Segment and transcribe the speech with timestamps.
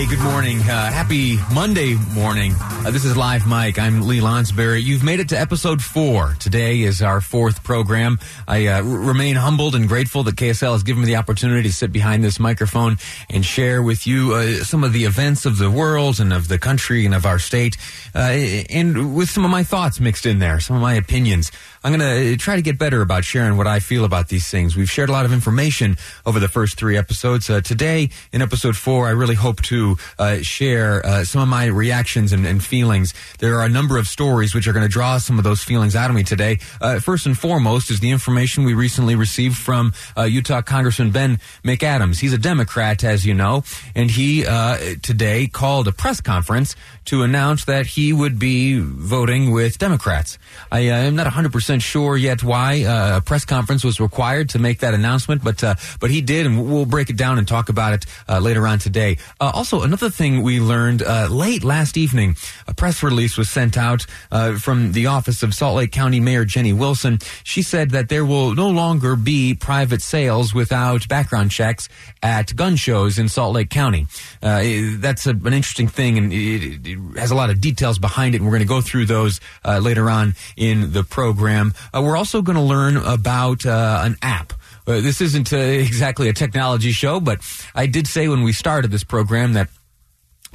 [0.00, 0.60] Hey, good morning.
[0.60, 2.54] Uh, happy Monday morning.
[2.58, 3.78] Uh, this is Live Mike.
[3.78, 4.82] I'm Lee Lonsberry.
[4.82, 6.36] You've made it to episode four.
[6.40, 8.18] Today is our fourth program.
[8.48, 11.74] I uh, r- remain humbled and grateful that KSL has given me the opportunity to
[11.74, 12.96] sit behind this microphone
[13.28, 16.58] and share with you uh, some of the events of the world and of the
[16.58, 17.76] country and of our state,
[18.14, 21.52] uh, and with some of my thoughts mixed in there, some of my opinions.
[21.82, 24.76] I'm going to try to get better about sharing what I feel about these things.
[24.76, 27.48] We've shared a lot of information over the first three episodes.
[27.48, 31.66] Uh, today, in episode four, I really hope to uh, share uh, some of my
[31.66, 33.14] reactions and, and, feelings.
[33.38, 35.96] There are a number of stories which are going to draw some of those feelings
[35.96, 36.58] out of me today.
[36.82, 41.40] Uh, first and foremost is the information we recently received from uh, Utah Congressman Ben
[41.64, 42.20] McAdams.
[42.20, 47.22] He's a Democrat, as you know, and he uh, today called a press conference to
[47.22, 50.38] announce that he would be voting with Democrats.
[50.70, 54.80] I am not 100% sure yet why uh, a press conference was required to make
[54.80, 57.92] that announcement, but uh, but he did, and we'll break it down and talk about
[57.92, 59.18] it uh, later on today.
[59.40, 62.34] Uh, also, another thing we learned uh, late last evening,
[62.66, 66.44] a press release was sent out uh, from the office of Salt Lake County Mayor
[66.44, 67.18] Jenny Wilson.
[67.44, 71.88] She said that there will no longer be private sales without background checks
[72.22, 74.06] at gun shows in Salt Lake County.
[74.40, 78.38] that's a, an interesting thing, and it, it, has a lot of details behind it,
[78.38, 81.59] and we're going to go through those later on in the program.
[81.68, 84.52] Uh, we're also going to learn about uh, an app.
[84.86, 87.38] Uh, this isn't exactly a technology show, but
[87.74, 89.68] I did say when we started this program that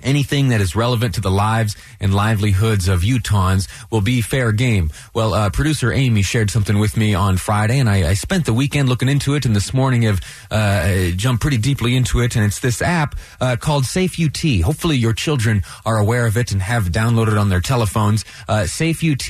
[0.04, 4.92] anything that is relevant to the lives and livelihoods of Utahns will be fair game.
[5.14, 8.54] Well, uh, producer Amy shared something with me on Friday, and I, I spent the
[8.54, 12.46] weekend looking into it, and this morning have uh, jumped pretty deeply into it, and
[12.46, 14.62] it's this app uh, called Safe UT.
[14.62, 18.26] Hopefully your children are aware of it and have downloaded on their telephones.
[18.48, 19.30] Uh, Safe UT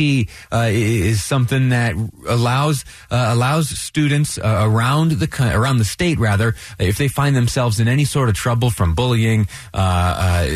[0.52, 1.96] uh, is something that
[2.28, 7.88] allows uh, allows students around the around the state, rather, if they find themselves in
[7.88, 9.48] any sort of trouble from bullying,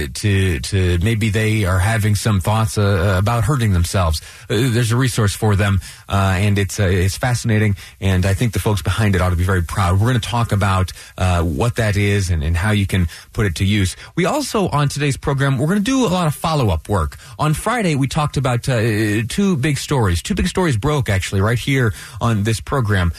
[0.08, 4.22] to to maybe they are having some thoughts uh, about hurting themselves.
[4.44, 7.76] Uh, there's a resource for them, uh, and it's uh, it's fascinating.
[8.00, 10.00] And I think the folks behind it ought to be very proud.
[10.00, 13.46] We're going to talk about uh, what that is and, and how you can put
[13.46, 13.96] it to use.
[14.16, 17.18] We also on today's program we're going to do a lot of follow up work.
[17.38, 20.22] On Friday we talked about uh, two big stories.
[20.22, 23.12] Two big stories broke actually right here on this program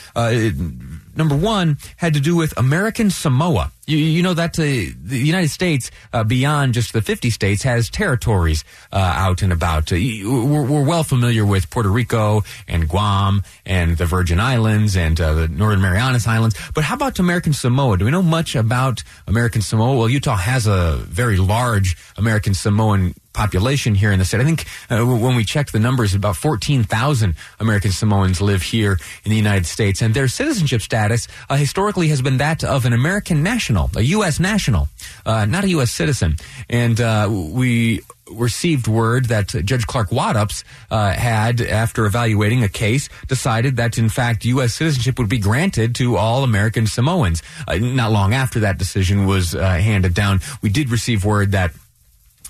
[1.21, 3.71] number one had to do with American Samoa.
[3.87, 7.91] You, you know that uh, the United States, uh, beyond just the 50 states, has
[7.91, 9.93] territories uh, out and about.
[9.93, 15.21] Uh, we're, we're, well familiar with Puerto Rico and Guam and the Virgin Islands and
[15.21, 16.57] uh, the Northern Marianas Islands.
[16.75, 17.99] But how about American Samoa?
[17.99, 19.99] Do we know much about American Samoa?
[19.99, 24.41] Well, Utah has a very large American Samoan population here in the state.
[24.41, 29.31] I think uh, when we checked the numbers, about 14,000 American Samoans live here in
[29.31, 33.43] the United States, and their citizenship status uh, historically has been that of an American
[33.43, 34.41] national, a U.S.
[34.41, 34.89] national,
[35.25, 35.91] uh, not a U.S.
[35.91, 36.37] citizen.
[36.69, 43.09] And uh, we received word that Judge Clark Waddoups uh, had, after evaluating a case,
[43.27, 44.75] decided that in fact U.S.
[44.75, 47.43] citizenship would be granted to all American Samoans.
[47.67, 51.73] Uh, not long after that decision was uh, handed down, we did receive word that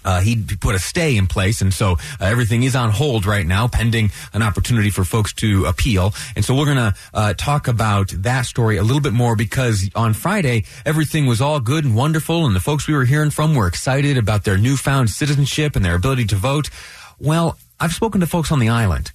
[0.04, 3.46] uh, he put a stay in place, and so uh, everything is on hold right
[3.46, 6.14] now, pending an opportunity for folks to appeal.
[6.36, 9.90] And so we're going to uh, talk about that story a little bit more because
[9.94, 13.54] on Friday everything was all good and wonderful, and the folks we were hearing from
[13.54, 16.70] were excited about their newfound citizenship and their ability to vote.
[17.18, 19.12] Well, I've spoken to folks on the island,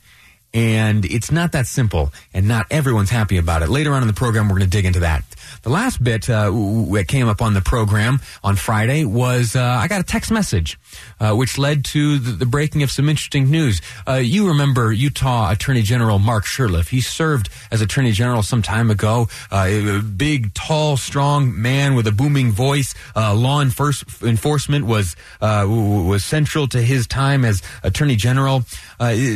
[0.53, 3.69] and it's not that simple, and not everyone's happy about it.
[3.69, 5.23] Later on in the program, we're going to dig into that.
[5.63, 9.87] The last bit uh, that came up on the program on Friday was uh, I
[9.87, 10.79] got a text message,
[11.19, 13.81] uh, which led to the, the, breaking of some interesting news.
[14.07, 16.89] Uh, you remember Utah Attorney General Mark Shurtleff.
[16.89, 19.27] He served as Attorney General some time ago.
[19.51, 22.93] Uh, a big, tall, strong man with a booming voice.
[23.15, 28.63] Uh, law enforcement was was central to his time as Attorney General.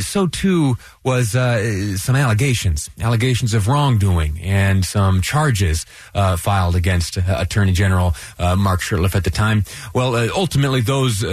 [0.02, 7.22] so too was some allegations, allegations of wrongdoing, and some charges uh, filed against uh,
[7.28, 9.64] Attorney General uh, Mark Shurtleff at the time.
[9.94, 11.24] Well, uh, ultimately, those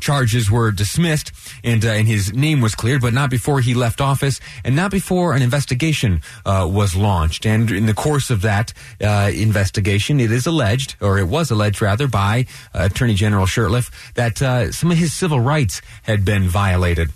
[0.00, 1.32] charges were dismissed
[1.64, 5.34] and, and his name was cleared, but not before he left office and not before
[5.34, 7.46] an investigation was launched.
[7.46, 12.08] And in the course of that investigation, it is alleged, or it was alleged rather,
[12.08, 14.38] by Attorney General Shurtleff that
[14.74, 17.10] some of his civil rights had been violated.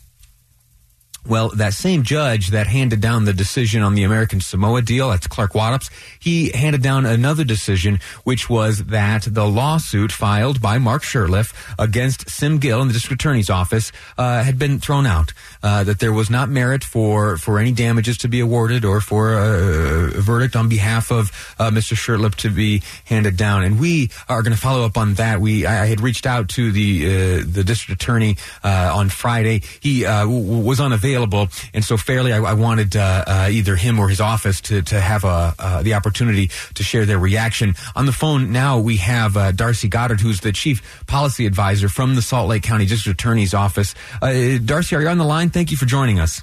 [1.28, 5.26] Well, that same judge that handed down the decision on the American Samoa deal, that's
[5.26, 11.02] Clark Waddoups, he handed down another decision, which was that the lawsuit filed by Mark
[11.02, 15.32] Shurtleff against Sim Gill in the district attorney's office uh, had been thrown out.
[15.62, 19.34] Uh, that there was not merit for, for any damages to be awarded or for
[19.34, 21.94] a, a verdict on behalf of uh, Mr.
[21.94, 23.62] Shurtleff to be handed down.
[23.62, 25.40] And we are going to follow up on that.
[25.40, 29.62] We I, I had reached out to the uh, the district attorney uh, on Friday.
[29.80, 33.76] He uh, w- was unavailable available, and so fairly, I, I wanted uh, uh, either
[33.76, 37.74] him or his office to to have a uh, the opportunity to share their reaction.
[37.96, 42.14] On the phone now, we have uh, Darcy Goddard, who's the chief policy advisor from
[42.14, 43.94] the Salt Lake County District Attorney's office.
[44.22, 45.50] Uh, Darcy, are you on the line?
[45.50, 46.42] Thank you for joining us.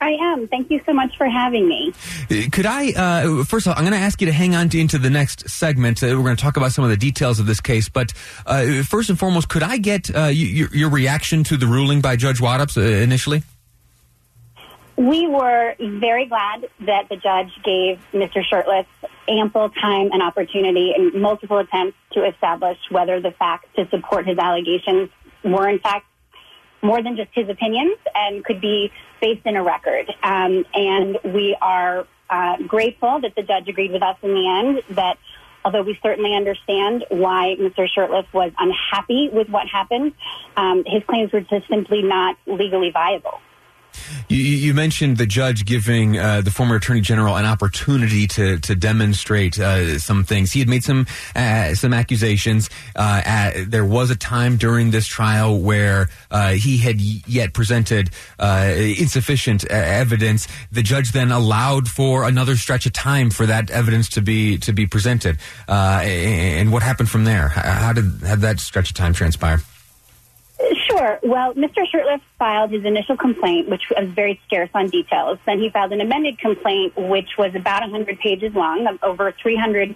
[0.00, 0.48] I am.
[0.48, 1.92] Thank you so much for having me.
[2.50, 4.78] Could I, uh, first of all, I'm going to ask you to hang on to,
[4.78, 6.02] into the next segment.
[6.02, 7.88] Uh, we're going to talk about some of the details of this case.
[7.88, 8.12] But
[8.44, 12.38] uh, first and foremost, could I get your, your, reaction to the ruling by Judge
[12.38, 13.44] Waddoups initially?
[14.96, 18.44] We were very glad that the judge gave Mr.
[18.44, 18.86] Shurtleff
[19.28, 24.38] ample time and opportunity in multiple attempts to establish whether the facts to support his
[24.38, 25.10] allegations
[25.42, 26.06] were in fact
[26.80, 30.12] more than just his opinions and could be based in a record.
[30.22, 34.96] Um, and we are uh, grateful that the judge agreed with us in the end
[34.96, 35.18] that
[35.64, 37.88] although we certainly understand why Mr.
[37.88, 40.12] Shurtleff was unhappy with what happened,
[40.56, 43.40] um, his claims were just simply not legally viable.
[44.64, 49.58] You, mentioned the judge giving uh, the former attorney general an opportunity to to demonstrate
[49.58, 50.52] uh, some things.
[50.52, 51.06] He had made some
[51.36, 52.70] uh, some accusations.
[52.96, 58.08] Uh, at, there was a time during this trial where uh, he had yet presented
[58.38, 60.48] uh, insufficient evidence.
[60.72, 64.72] The judge then allowed for another stretch of time for that evidence to be to
[64.72, 65.38] be presented.
[65.68, 67.48] and what happened from there?
[67.48, 69.60] How did how did that stretch of time transpire?
[70.88, 71.18] Sure.
[71.22, 71.86] Well, Mr.
[71.92, 75.38] Shurtleff filed his initial complaint, which was very scarce on details.
[75.46, 79.94] Then he filed an amended complaint, which was about 100 pages long, of over 300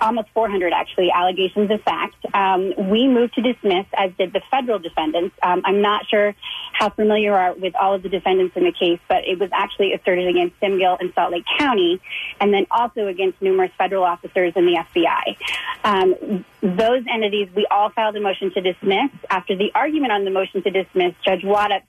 [0.00, 2.16] almost 400 actually allegations of fact.
[2.34, 5.34] Um, we moved to dismiss, as did the federal defendants.
[5.42, 6.34] Um, I'm not sure
[6.72, 9.50] how familiar you are with all of the defendants in the case, but it was
[9.52, 12.00] actually asserted against Sim Gill and Salt Lake County,
[12.40, 15.36] and then also against numerous federal officers in the FBI.
[15.84, 19.10] Um, those entities, we all filed a motion to dismiss.
[19.30, 21.82] After the argument on the motion to dismiss, Judge Waddoups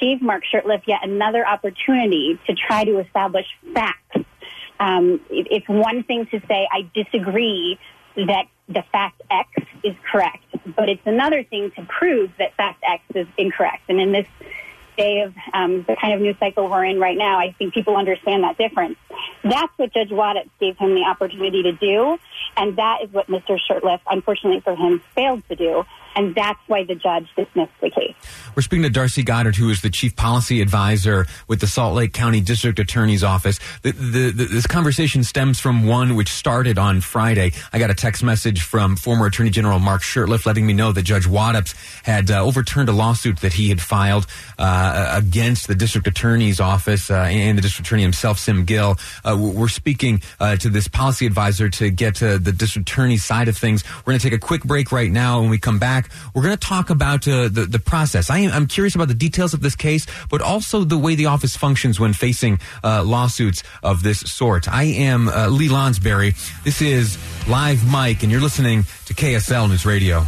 [0.00, 4.23] gave Mark Shurtleff yet another opportunity to try to establish facts
[4.80, 7.78] um, it, it's one thing to say, I disagree
[8.16, 9.48] that the fact X
[9.82, 10.44] is correct,
[10.76, 13.82] but it's another thing to prove that fact X is incorrect.
[13.88, 14.26] And in this
[14.96, 17.96] day of um, the kind of news cycle we're in right now, I think people
[17.96, 18.96] understand that difference.
[19.42, 22.18] That's what Judge Waddoups gave him the opportunity to do,
[22.56, 23.58] and that is what Mr.
[23.68, 25.84] Shurtleff, unfortunately for him, failed to do
[26.16, 28.14] and that's why the judge dismissed the case.
[28.54, 32.12] We're speaking to Darcy Goddard, who is the chief policy advisor with the Salt Lake
[32.12, 33.58] County District Attorney's Office.
[33.82, 37.52] The, the, the, this conversation stems from one which started on Friday.
[37.72, 41.02] I got a text message from former Attorney General Mark Shurtleff letting me know that
[41.02, 44.26] Judge Waddoups had uh, overturned a lawsuit that he had filed
[44.58, 48.96] uh, against the District Attorney's Office uh, and the District Attorney himself, Sim Gill.
[49.24, 53.48] Uh, we're speaking uh, to this policy advisor to get to the District Attorney's side
[53.48, 53.84] of things.
[53.98, 55.40] We're going to take a quick break right now.
[55.40, 56.34] When we come back, back.
[56.34, 58.30] We're going to talk about uh, the, the process.
[58.30, 61.26] I am, I'm curious about the details of this case, but also the way the
[61.26, 64.68] office functions when facing uh, lawsuits of this sort.
[64.68, 66.34] I am uh, Lee Lonsberry.
[66.64, 67.18] This is
[67.48, 70.24] Live Mike, and you're listening to KSL News Radio.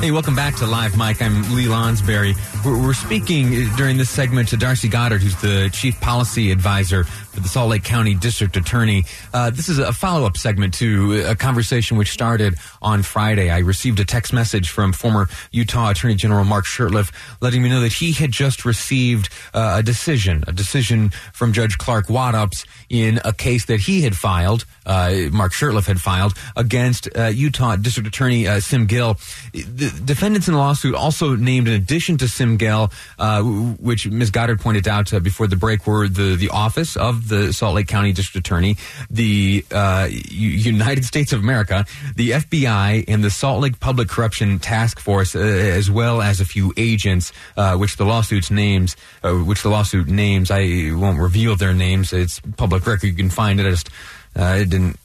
[0.00, 1.22] Hey, welcome back to Live Mike.
[1.22, 2.34] I'm Lee Lonsberry.
[2.64, 7.06] We're, we're speaking during this segment to Darcy Goddard, who's the Chief Policy Advisor
[7.36, 9.04] for the Salt Lake County District Attorney.
[9.34, 13.50] Uh, this is a follow up segment to a conversation which started on Friday.
[13.50, 17.12] I received a text message from former Utah Attorney General Mark Shurtleff
[17.42, 21.76] letting me know that he had just received uh, a decision, a decision from Judge
[21.76, 27.08] Clark Waddoups in a case that he had filed, uh, Mark Shurtleff had filed, against
[27.14, 29.18] uh, Utah District Attorney uh, Sim Gill.
[29.52, 34.30] The defendants in the lawsuit also named, in addition to Sim Gill, uh, which Ms.
[34.30, 38.12] Goddard pointed out before the break, were the, the office of the Salt Lake County
[38.12, 38.76] District Attorney,
[39.10, 44.98] the uh, United States of America, the FBI, and the Salt Lake Public Corruption Task
[44.98, 49.62] Force, uh, as well as a few agents, uh, which the lawsuit's names, uh, which
[49.62, 50.50] the lawsuit names.
[50.50, 52.12] I won't reveal their names.
[52.12, 53.06] It's public record.
[53.06, 53.66] You can find it.
[53.66, 53.90] I just
[54.36, 54.98] uh, it didn't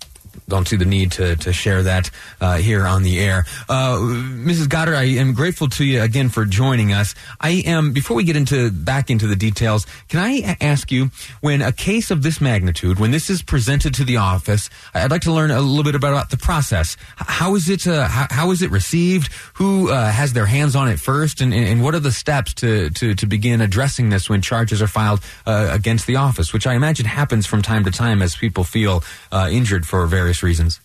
[0.47, 3.45] don't see the need to, to share that uh, here on the air.
[3.69, 4.69] Uh, Mrs.
[4.69, 7.15] Goddard, I am grateful to you again for joining us.
[7.39, 11.61] I am, before we get into back into the details, can I ask you, when
[11.61, 15.31] a case of this magnitude, when this is presented to the office, I'd like to
[15.31, 16.97] learn a little bit about the process.
[17.15, 19.31] How is it, uh, how, how is it received?
[19.53, 21.41] Who uh, has their hands on it first?
[21.41, 24.87] And, and what are the steps to, to, to begin addressing this when charges are
[24.87, 28.63] filed uh, against the office, which I imagine happens from time to time as people
[28.63, 30.79] feel uh, injured for various reasons?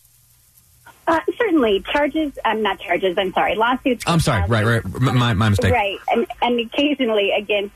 [1.07, 2.33] Uh, certainly, charges.
[2.45, 3.17] Um, not charges.
[3.17, 4.05] I'm sorry, lawsuits.
[4.07, 4.49] I'm sorry.
[4.49, 4.85] Right, right.
[5.01, 5.73] My, my mistake.
[5.73, 7.73] Right, and, and occasionally against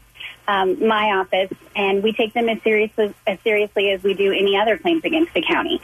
[0.51, 4.57] um, my office, and we take them as seriously as seriously as we do any
[4.57, 5.81] other claims against the county.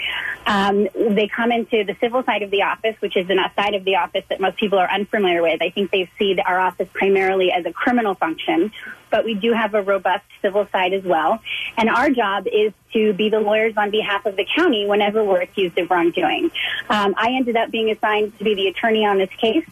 [0.47, 3.85] Um, they come into the civil side of the office, which is an side of
[3.85, 5.63] the office that most people are unfamiliar with.
[5.63, 8.73] I think they see our office primarily as a criminal function,
[9.11, 11.41] but we do have a robust civil side as well.
[11.77, 15.43] And our job is to be the lawyers on behalf of the county whenever we're
[15.43, 16.51] accused of wrongdoing.
[16.89, 19.67] Um, I ended up being assigned to be the attorney on this case.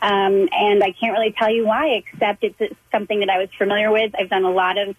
[0.00, 3.90] Um, and I can't really tell you why, except it's something that I was familiar
[3.90, 4.12] with.
[4.18, 4.96] I've done a lot of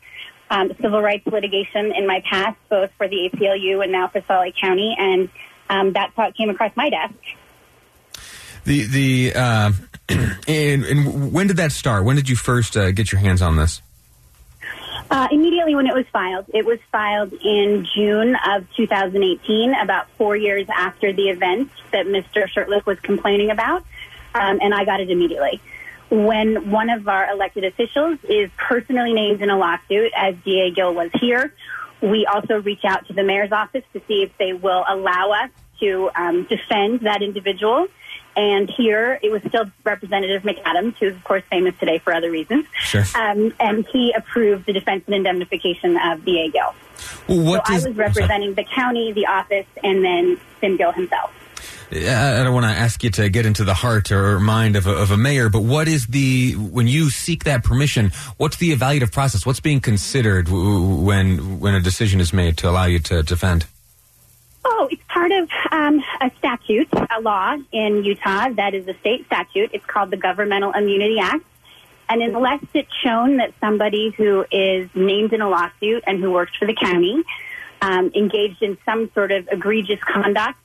[0.50, 4.41] um, civil rights litigation in my past, both for the ACLU and now for Salt
[4.41, 5.29] Lake County, and
[5.70, 7.13] um, that's how it came across my desk.
[8.65, 9.72] The the uh,
[10.48, 12.03] and, and, when did that start?
[12.03, 13.82] When did you first uh, get your hands on this?
[15.12, 16.46] Uh, immediately when it was filed.
[16.53, 22.48] It was filed in June of 2018, about four years after the event that Mr.
[22.48, 23.84] Shurtleff was complaining about
[24.33, 25.62] um, and I got it immediately.
[26.09, 30.93] When one of our elected officials is personally named in a lawsuit, as DA Gill
[30.93, 31.53] was here,
[32.01, 35.50] we also reach out to the mayor's office to see if they will allow us
[35.79, 37.88] to um, defend that individual.
[38.36, 42.65] And here it was still Representative McAdams, who's of course famous today for other reasons.
[42.74, 43.03] Sure.
[43.15, 46.74] Um, and he approved the defense and indemnification of DA Gill.
[47.27, 51.31] Well, so I was representing the county, the office, and then Sim Gill himself.
[51.91, 54.91] I don't want to ask you to get into the heart or mind of a,
[54.91, 58.12] of a, mayor, but what is the when you seek that permission?
[58.38, 59.43] What's the evaluative process?
[59.43, 63.65] What's being considered when when a decision is made to allow you to defend?
[64.63, 69.25] Oh, it's part of um, a statute, a law in Utah that is a state
[69.25, 69.72] statute.
[69.74, 71.43] It's called the Governmental Immunity Act.
[72.08, 76.55] And unless it's shown that somebody who is named in a lawsuit and who works
[76.55, 77.24] for the county
[77.81, 80.58] um, engaged in some sort of egregious conduct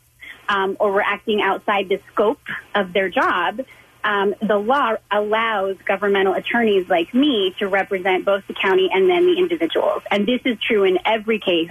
[0.49, 2.41] um, or were acting outside the scope
[2.75, 3.61] of their job,
[4.05, 9.27] um, the law allows governmental attorneys like me to represent both the county and then
[9.27, 10.03] the individuals.
[10.11, 11.71] And this is true in every case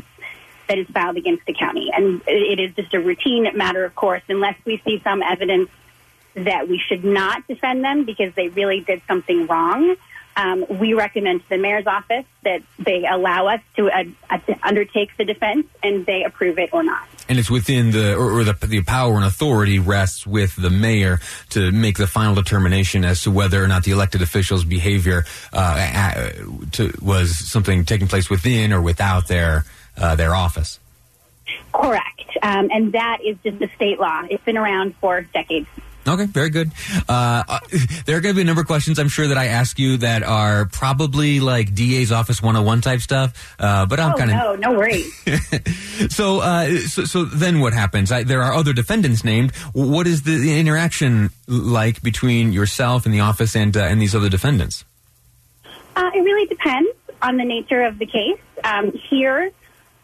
[0.68, 1.92] that is filed against the county.
[1.94, 5.70] And it is just a routine matter, of course, unless we see some evidence
[6.36, 9.96] that we should not defend them because they really did something wrong
[10.36, 15.16] um, we recommend to the mayor's office that they allow us to uh, uh, undertake
[15.18, 17.08] the defense and they approve it or not.
[17.30, 21.20] And it's within the, or, or, the, the power and authority rests with the mayor
[21.52, 26.30] to make the final determination as to whether or not the elected official's behavior uh,
[26.74, 29.66] to, was something taking place within or without their,
[29.98, 30.80] uh, their office.
[31.74, 32.38] Correct.
[32.42, 34.24] Um, and that is just a state law.
[34.30, 35.68] It's been around for decades.
[36.08, 36.72] Okay, very good.
[37.08, 37.60] Uh, uh
[38.06, 39.98] there are going to be a number of questions I'm sure that I ask you
[39.98, 43.56] that are probably like DA's Office 101 type stuff.
[43.60, 45.12] Uh, but I'm oh, kind of no, no worries.
[46.10, 48.12] so, uh, so, so then what happens?
[48.12, 49.56] I, there are other defendants named.
[49.74, 54.30] What is the interaction like between yourself and the office and uh, and these other
[54.30, 54.84] defendants?
[55.96, 56.90] Uh, it really depends
[57.22, 58.40] on the nature of the case.
[58.64, 59.52] Um, here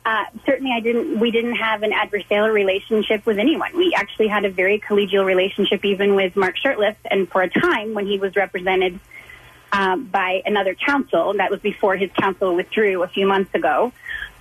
[0.05, 3.75] uh, certainly I didn't, we didn't have an adversarial relationship with anyone.
[3.77, 6.95] We actually had a very collegial relationship even with Mark Shurtleff.
[7.09, 8.99] And for a time when he was represented
[9.71, 13.91] uh, by another counsel, that was before his counsel withdrew a few months ago,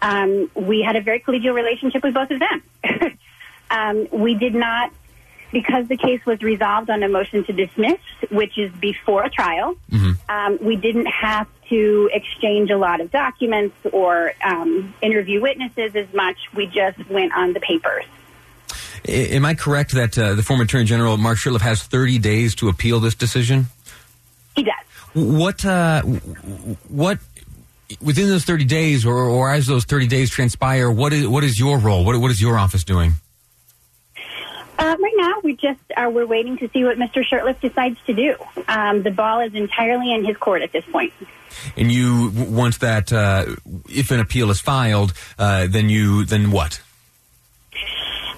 [0.01, 3.19] um, we had a very collegial relationship with both of them.
[3.71, 4.93] um, we did not
[5.51, 7.99] because the case was resolved on a motion to dismiss,
[8.31, 9.75] which is before a trial,
[10.29, 16.13] um, we didn't have to exchange a lot of documents or um, interview witnesses as
[16.15, 16.37] much.
[16.55, 18.05] We just went on the papers.
[19.07, 22.69] Am I correct that uh, the former Attorney General Mark Shurtleff has 30 days to
[22.69, 23.67] appeal this decision?
[24.57, 24.75] He does.
[25.15, 27.19] What uh, what
[28.03, 31.59] within those 30 days, or, or as those 30 days transpire, what is what is
[31.59, 32.05] your role?
[32.05, 33.15] What what is your office doing?
[34.89, 37.23] Uh, right now, we just are we're waiting to see what Mr.
[37.23, 38.37] Shurtleff decides to do.
[38.69, 41.13] Um, the ball is entirely in his court at this point.
[41.77, 43.55] And you once that uh,
[43.91, 46.81] if an appeal is filed, uh, then you then what?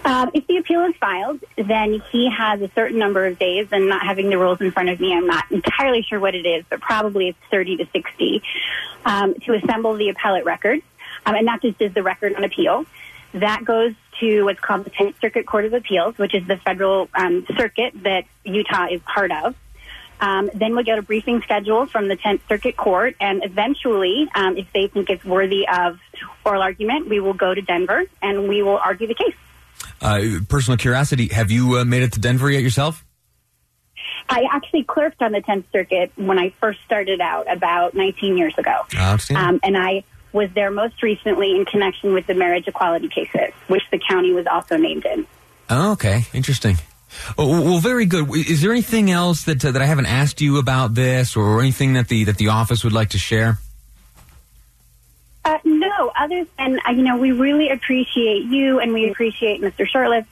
[0.05, 3.89] Um, if the appeal is filed, then he has a certain number of days, and
[3.89, 6.65] not having the rules in front of me, I'm not entirely sure what it is,
[6.69, 8.43] but probably it's 30 to 60,
[9.05, 10.81] um, to assemble the appellate record.
[11.27, 12.87] Um, and that just is the record on appeal.
[13.35, 17.09] That goes to what's called the 10th Circuit Court of Appeals, which is the federal
[17.15, 19.55] um, circuit that Utah is part of.
[20.21, 24.57] Um, then we'll get a briefing schedule from the 10th Circuit Court, and eventually, um,
[24.59, 25.99] if they think it's worthy of
[26.45, 29.35] oral argument, we will go to Denver and we will argue the case.
[30.03, 33.05] Uh, personal curiosity: Have you uh, made it to Denver yet yourself?
[34.29, 38.55] I actually clerked on the 10th Circuit when I first started out about 19 years
[38.59, 38.87] ago.
[39.37, 43.83] Um, and I was there most recently in connection with the marriage equality cases, which
[43.91, 45.27] the county was also named in.
[45.69, 46.77] Oh, okay, interesting.
[47.37, 48.29] Oh, well, very good.
[48.35, 51.95] Is there anything else that uh, that I haven't asked you about this, or anything
[51.95, 53.59] that the that the office would like to share?
[55.45, 59.89] Uh, no, other than, uh, you know, we really appreciate you and we appreciate Mr.
[59.89, 60.27] Shurtleff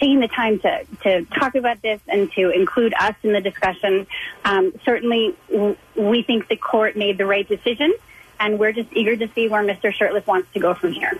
[0.00, 4.06] taking the time to, to talk about this and to include us in the discussion.
[4.44, 7.92] Um, certainly, w- we think the court made the right decision,
[8.40, 9.92] and we're just eager to see where Mr.
[9.92, 11.18] Shurtleff wants to go from here.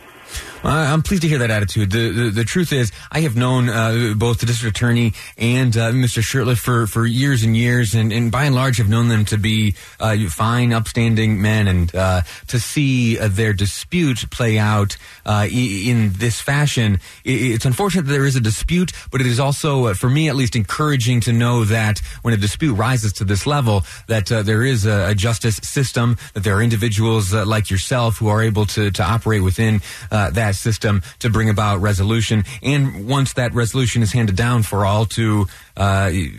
[0.65, 1.93] Uh, I'm pleased to hear that attitude.
[1.93, 5.93] The, the the truth is, I have known uh, both the district attorney and uh,
[5.93, 6.21] Mr.
[6.21, 9.39] Shurtleff for, for years and years, and, and by and large have known them to
[9.39, 11.69] be uh, fine, upstanding men.
[11.69, 18.27] And uh, to see their dispute play out in this fashion, it's unfortunate that there
[18.27, 22.01] is a dispute, but it is also, for me at least, encouraging to know that
[22.23, 26.43] when a dispute rises to this level, that there is a, a justice system, that
[26.43, 29.81] there are individuals like yourself who are able to, to operate within
[30.11, 32.45] uh, that system to bring about resolution.
[32.63, 35.47] And once that resolution is handed down for all to,
[35.77, 36.33] uh, you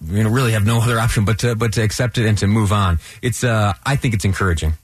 [0.00, 2.72] know, really have no other option but to, but to accept it and to move
[2.72, 2.98] on.
[3.22, 4.74] It's, uh, I think it's encouraging.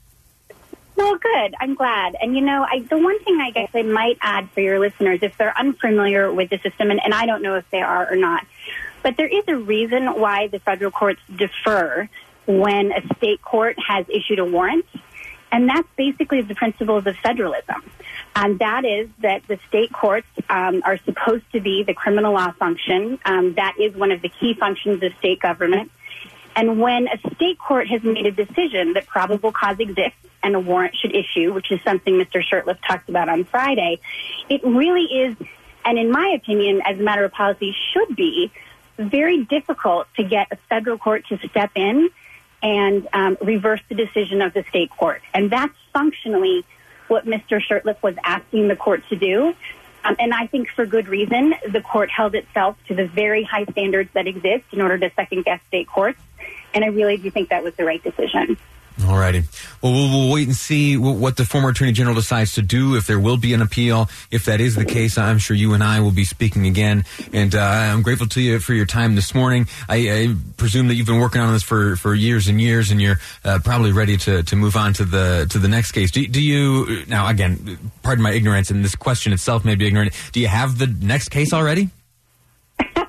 [0.97, 1.53] Well, good.
[1.59, 2.15] I'm glad.
[2.19, 5.19] And you know, I, the one thing I guess I might add for your listeners,
[5.21, 8.15] if they're unfamiliar with the system, and, and I don't know if they are or
[8.15, 8.45] not,
[9.03, 12.09] but there is a reason why the federal courts defer
[12.47, 14.85] when a state court has issued a warrant,
[15.51, 17.83] and that's basically the principles of federalism.
[18.39, 22.51] And that is that the state courts um, are supposed to be the criminal law
[22.51, 23.17] function.
[23.25, 25.91] Um, that is one of the key functions of state government.
[26.55, 30.59] And when a state court has made a decision that probable cause exists and a
[30.59, 32.43] warrant should issue, which is something Mr.
[32.43, 33.99] Shurtleff talked about on Friday,
[34.49, 35.35] it really is,
[35.83, 38.51] and in my opinion, as a matter of policy, should be
[38.99, 42.11] very difficult to get a federal court to step in
[42.61, 45.23] and um, reverse the decision of the state court.
[45.33, 46.63] And that's functionally
[47.09, 47.61] what Mr.
[47.61, 49.55] Shurtleff was asking the court to do.
[50.03, 53.65] Um, and I think for good reason, the court held itself to the very high
[53.65, 56.19] standards that exist in order to second guess state courts.
[56.73, 58.57] And I really do think that was the right decision.
[59.05, 59.43] All righty.
[59.81, 62.95] Well, well, we'll wait and see what the former attorney general decides to do.
[62.95, 65.83] If there will be an appeal, if that is the case, I'm sure you and
[65.83, 67.05] I will be speaking again.
[67.31, 69.67] And uh, I'm grateful to you for your time this morning.
[69.87, 72.99] I, I presume that you've been working on this for, for years and years, and
[72.99, 76.09] you're uh, probably ready to, to move on to the to the next case.
[76.09, 77.27] Do, do you now?
[77.27, 80.13] Again, pardon my ignorance, and this question itself may be ignorant.
[80.31, 81.89] Do you have the next case already?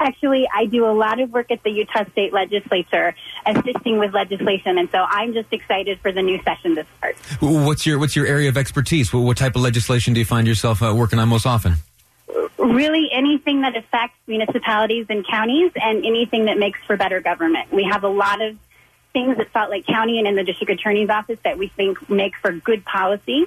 [0.00, 4.78] Actually, I do a lot of work at the Utah State Legislature assisting with legislation,
[4.78, 7.16] and so I'm just excited for the new session to start.
[7.40, 9.12] What's your what's your area of expertise?
[9.12, 11.74] What, what type of legislation do you find yourself uh, working on most often?
[12.56, 17.70] Really, anything that affects municipalities and counties and anything that makes for better government.
[17.70, 18.56] We have a lot of
[19.12, 22.36] things at Salt Lake County and in the district attorney's office that we think make
[22.36, 23.46] for good policy.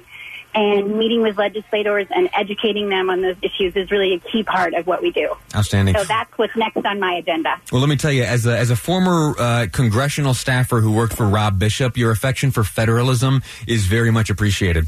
[0.54, 4.74] And meeting with legislators and educating them on those issues is really a key part
[4.74, 5.34] of what we do.
[5.54, 5.96] Outstanding.
[5.96, 7.60] So that's what's next on my agenda.
[7.72, 11.14] Well, let me tell you, as a, as a former uh, congressional staffer who worked
[11.14, 14.86] for Rob Bishop, your affection for federalism is very much appreciated.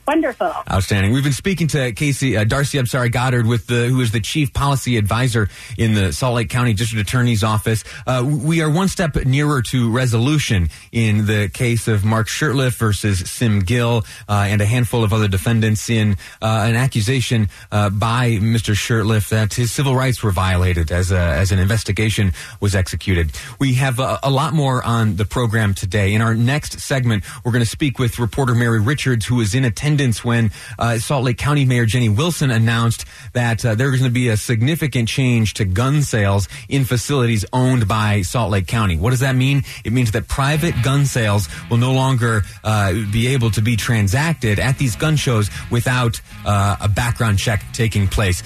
[0.06, 0.52] Wonderful.
[0.70, 1.12] Outstanding.
[1.12, 2.78] We've been speaking to Casey uh, Darcy.
[2.78, 6.50] I'm sorry, Goddard, with the who is the chief policy advisor in the Salt Lake
[6.50, 7.84] County District Attorney's Office.
[8.06, 13.20] Uh, we are one step nearer to resolution in the case of Mark Shurtleff versus
[13.20, 18.32] Sim Gill uh, and a handful of other defendants in uh, an accusation uh, by
[18.32, 18.74] Mr.
[18.74, 23.32] Shurtleff that his civil rights were violated as a, as an investigation was executed.
[23.58, 26.12] We have a, a lot more on the program today.
[26.12, 29.64] In our next segment, we're going to speak with reporter Mary Richards, who is in
[29.64, 29.93] attendance
[30.24, 34.28] when uh, Salt Lake County Mayor Jenny Wilson announced that uh, there's going to be
[34.28, 38.96] a significant change to gun sales in facilities owned by Salt Lake County.
[38.96, 39.62] What does that mean?
[39.85, 44.59] It means that private gun sales will no longer uh, be able to be transacted
[44.59, 48.42] at these gun shows without uh, a background check taking place.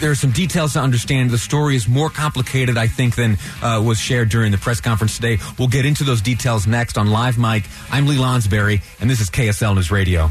[0.00, 1.30] There are some details to understand.
[1.30, 5.16] The story is more complicated, I think, than uh, was shared during the press conference
[5.16, 5.38] today.
[5.58, 7.64] We'll get into those details next on Live Mike.
[7.90, 10.30] I'm Lee Lonsberry, and this is KSL News Radio.